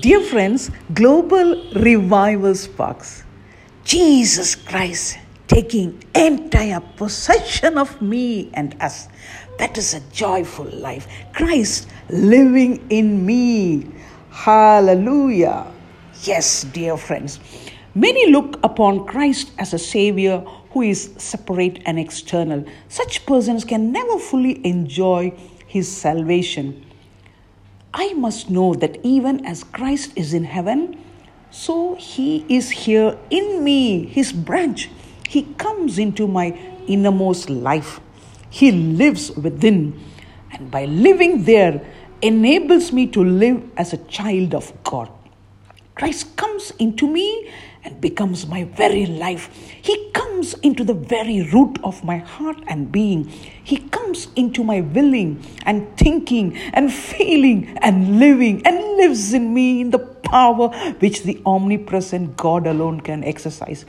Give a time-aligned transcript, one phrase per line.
[0.00, 3.24] Dear friends, Global Revival Sparks.
[3.84, 5.18] Jesus Christ
[5.48, 9.08] taking entire possession of me and us.
[9.58, 11.06] That is a joyful life.
[11.34, 13.86] Christ living in me.
[14.30, 15.66] Hallelujah.
[16.22, 17.38] Yes, dear friends.
[17.94, 20.38] Many look upon Christ as a savior
[20.70, 22.64] who is separate and external.
[22.88, 25.34] Such persons can never fully enjoy
[25.66, 26.86] his salvation.
[27.94, 30.98] I must know that even as Christ is in heaven,
[31.50, 34.88] so he is here in me, his branch.
[35.28, 38.00] He comes into my innermost life.
[38.48, 40.00] He lives within.
[40.52, 41.84] And by living there,
[42.22, 45.10] enables me to live as a child of God.
[45.94, 47.50] Christ comes into me
[47.84, 49.48] and becomes my very life.
[49.82, 53.24] He comes into the very root of my heart and being.
[53.64, 59.80] He comes into my willing and thinking and feeling and living and lives in me
[59.80, 60.68] in the power
[60.98, 63.84] which the omnipresent God alone can exercise.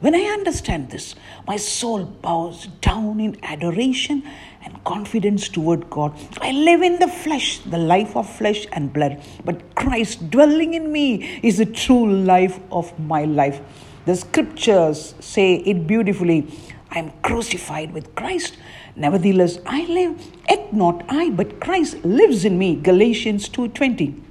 [0.00, 1.14] When I understand this,
[1.46, 4.22] my soul bows down in adoration
[4.64, 6.14] and confidence toward God.
[6.40, 10.90] I live in the flesh, the life of flesh and blood, but Christ dwelling in
[10.90, 13.60] me is the true life of my life.
[14.06, 16.48] The scriptures say it beautifully
[16.90, 18.56] I am crucified with Christ.
[18.96, 22.74] Nevertheless, I live, yet not I, but Christ lives in me.
[22.74, 24.29] Galatians 2:20.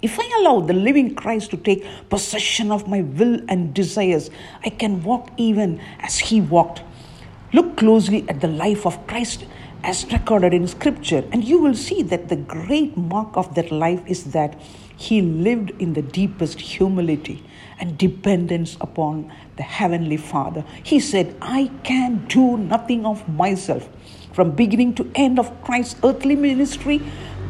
[0.00, 4.30] If I allow the living Christ to take possession of my will and desires,
[4.64, 6.82] I can walk even as he walked.
[7.52, 9.44] Look closely at the life of Christ
[9.82, 14.02] as recorded in Scripture, and you will see that the great mark of that life
[14.06, 14.60] is that
[14.96, 17.44] he lived in the deepest humility
[17.80, 20.64] and dependence upon the Heavenly Father.
[20.82, 23.88] He said, I can do nothing of myself.
[24.32, 27.00] From beginning to end of Christ's earthly ministry,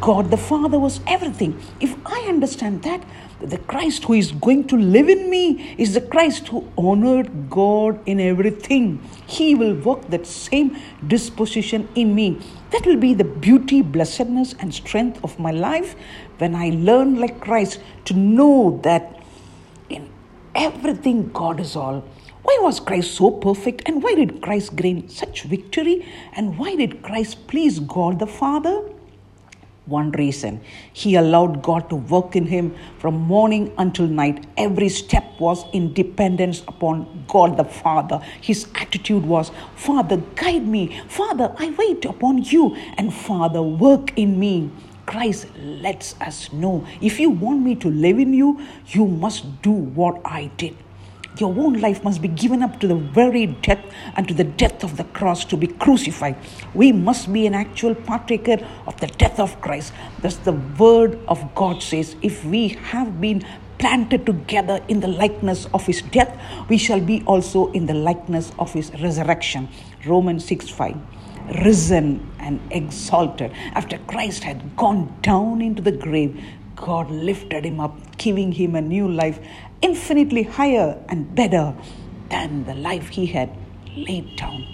[0.01, 1.61] God the Father was everything.
[1.81, 3.05] If I understand that,
[3.41, 8.01] the Christ who is going to live in me is the Christ who honored God
[8.07, 9.01] in everything.
[9.27, 10.77] He will work that same
[11.07, 12.41] disposition in me.
[12.71, 15.97] That will be the beauty, blessedness, and strength of my life
[16.39, 19.21] when I learn like Christ to know that
[19.89, 20.09] in
[20.55, 22.05] everything God is all.
[22.43, 27.03] Why was Christ so perfect and why did Christ gain such victory and why did
[27.03, 28.83] Christ please God the Father?
[29.89, 30.61] One reason.
[30.93, 34.47] He allowed God to work in him from morning until night.
[34.57, 38.21] Every step was in dependence upon God the Father.
[38.41, 41.01] His attitude was, Father, guide me.
[41.09, 42.77] Father, I wait upon you.
[42.97, 44.71] And Father, work in me.
[45.07, 49.71] Christ lets us know if you want me to live in you, you must do
[49.71, 50.77] what I did.
[51.39, 53.85] Your own life must be given up to the very death
[54.17, 56.37] and to the death of the cross to be crucified.
[56.75, 59.93] We must be an actual partaker of the death of Christ.
[60.21, 63.45] Thus, the word of God says, if we have been
[63.79, 66.37] planted together in the likeness of his death,
[66.69, 69.69] we shall be also in the likeness of his resurrection.
[70.05, 70.97] Romans 6 5
[71.65, 73.53] risen and exalted.
[73.73, 76.43] After Christ had gone down into the grave,
[76.79, 79.41] God lifted him up, giving him a new life
[79.83, 81.75] infinitely higher and better
[82.31, 83.51] than the life he had
[83.97, 84.65] laid down.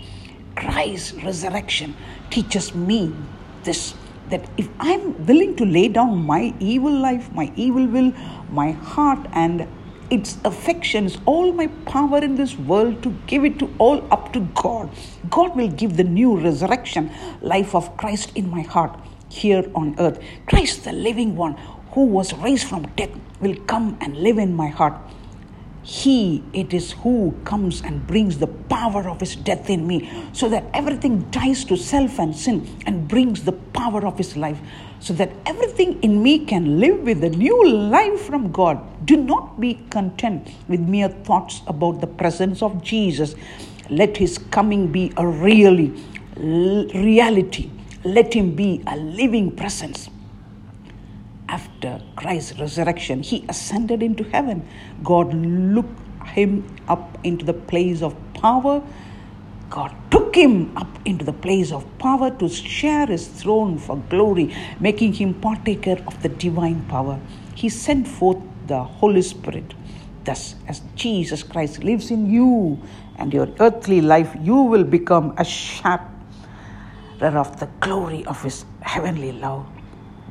[0.54, 1.97] Christ's resurrection
[2.31, 3.14] teaches me
[3.64, 3.94] this
[4.31, 8.12] that if I'm willing to lay down my evil life, my evil will,
[8.50, 9.69] my heart, and
[10.10, 14.41] its affections, all my power in this world to give it to all up to
[14.54, 14.91] God,
[15.28, 17.10] God will give the new resurrection
[17.43, 18.98] life of Christ in my heart
[19.28, 20.20] here on earth.
[20.47, 21.56] Christ, the living one
[21.94, 23.10] who was raised from death,
[23.41, 24.94] will come and live in my heart.
[25.84, 30.49] He it is who comes and brings the power of his death in me so
[30.49, 34.59] that everything dies to self and sin and brings the power of his life
[34.99, 38.81] so that everything in me can live with a new life from God.
[39.05, 43.34] Do not be content with mere thoughts about the presence of Jesus.
[43.91, 45.93] Let his coming be a really
[46.38, 47.71] reality.
[48.05, 50.09] Let him be a living presence
[51.49, 54.67] after Christ's resurrection, he ascended into heaven.
[55.02, 58.82] God looked him up into the place of power.
[59.70, 64.55] God took him up into the place of power to share his throne for glory,
[64.81, 67.20] making him partaker of the divine power.
[67.55, 69.75] He sent forth the Holy Spirit.
[70.25, 72.81] Thus, as Jesus Christ lives in you
[73.17, 76.11] and your earthly life, you will become a sharer
[77.20, 79.67] of the glory of his heavenly love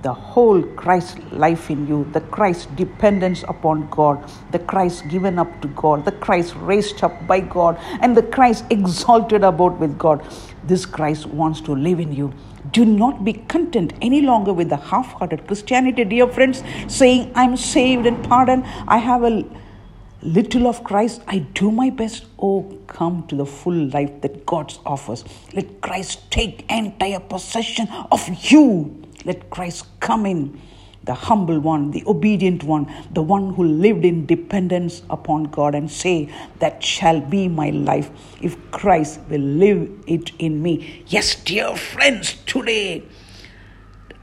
[0.03, 5.61] the whole Christ life in you, the Christ dependence upon God, the Christ given up
[5.61, 10.23] to God, the Christ raised up by God, and the Christ exalted about with God.
[10.65, 12.33] This Christ wants to live in you.
[12.71, 17.56] Do not be content any longer with the half hearted Christianity, dear friends, saying, I'm
[17.56, 18.65] saved and pardoned.
[18.88, 19.45] I have a
[20.21, 21.21] little of Christ.
[21.27, 22.25] I do my best.
[22.39, 25.23] Oh, come to the full life that God offers.
[25.53, 28.99] Let Christ take entire possession of you.
[29.25, 30.59] Let Christ come in
[31.03, 35.91] the humble one, the obedient one, the one who lived in dependence upon God, and
[35.91, 38.09] say, That shall be my life
[38.41, 41.03] if Christ will live it in me.
[41.07, 43.03] Yes, dear friends, today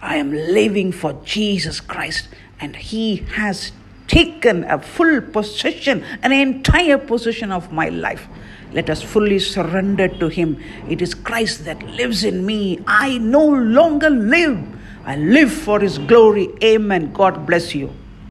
[0.01, 3.73] I am living for Jesus Christ, and He has
[4.07, 8.27] taken a full possession, an entire possession of my life.
[8.73, 10.59] Let us fully surrender to Him.
[10.89, 12.81] It is Christ that lives in me.
[12.87, 16.51] I no longer live I live for His glory.
[16.63, 17.13] Amen.
[17.13, 17.91] God bless you.